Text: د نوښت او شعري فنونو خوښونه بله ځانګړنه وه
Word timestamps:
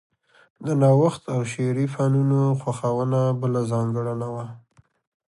د 0.65 0.67
نوښت 0.81 1.23
او 1.33 1.39
شعري 1.51 1.87
فنونو 1.93 2.39
خوښونه 2.61 3.19
بله 3.41 3.61
ځانګړنه 3.71 4.27
وه 4.33 4.45